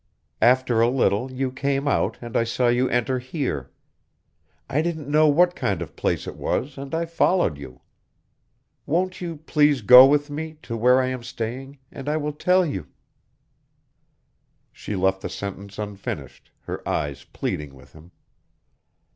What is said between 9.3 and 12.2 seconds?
please go with me to where I am staying and I